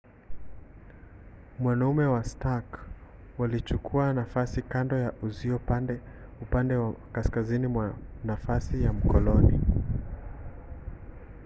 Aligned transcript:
wanaume 1.63 2.05
wa 2.05 2.23
stark 2.23 2.79
walichukua 3.37 4.13
nafasi 4.13 4.61
kando 4.61 4.97
ya 4.97 5.13
uzio 5.21 5.55
upande 6.41 6.75
wa 6.75 6.93
kaskazini 7.13 7.67
mwa 7.67 7.93
nafasi 8.23 8.83
ya 8.83 8.93
mkoloni 8.93 9.59